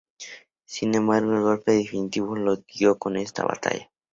Sin 0.65 0.95
embargo, 0.95 1.31
el 1.35 1.41
golpe 1.43 1.73
definitivo 1.73 2.35
lo 2.35 2.55
dio 2.55 2.97
con 2.97 3.17
esta 3.17 3.43
batalla. 3.45 3.91